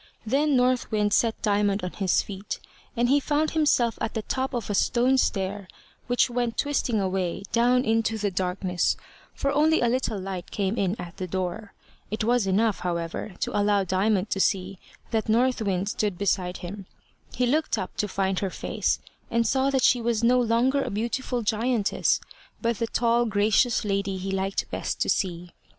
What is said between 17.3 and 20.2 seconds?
He looked up to find her face, and saw that she